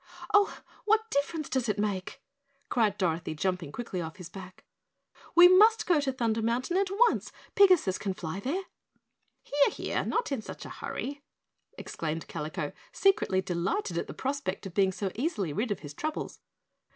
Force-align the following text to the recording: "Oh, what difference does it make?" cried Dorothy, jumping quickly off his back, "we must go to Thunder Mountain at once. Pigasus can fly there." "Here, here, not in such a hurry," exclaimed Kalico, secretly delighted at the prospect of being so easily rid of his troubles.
"Oh, 0.33 0.63
what 0.85 1.11
difference 1.11 1.47
does 1.47 1.69
it 1.69 1.77
make?" 1.77 2.23
cried 2.69 2.97
Dorothy, 2.97 3.35
jumping 3.35 3.71
quickly 3.71 4.01
off 4.01 4.15
his 4.17 4.29
back, 4.29 4.63
"we 5.35 5.47
must 5.47 5.85
go 5.85 5.99
to 5.99 6.11
Thunder 6.11 6.41
Mountain 6.41 6.75
at 6.77 6.89
once. 7.07 7.31
Pigasus 7.53 7.99
can 7.99 8.15
fly 8.15 8.39
there." 8.39 8.63
"Here, 9.43 9.69
here, 9.69 10.03
not 10.03 10.31
in 10.31 10.41
such 10.41 10.65
a 10.65 10.69
hurry," 10.69 11.21
exclaimed 11.77 12.27
Kalico, 12.27 12.73
secretly 12.91 13.41
delighted 13.41 13.95
at 13.95 14.07
the 14.07 14.15
prospect 14.15 14.65
of 14.65 14.73
being 14.73 14.91
so 14.91 15.11
easily 15.13 15.53
rid 15.53 15.69
of 15.69 15.81
his 15.81 15.93
troubles. 15.93 16.39